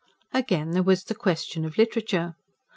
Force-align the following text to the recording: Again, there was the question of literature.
Again, 0.33 0.71
there 0.71 0.81
was 0.81 1.03
the 1.03 1.13
question 1.13 1.63
of 1.63 1.77
literature. 1.77 2.33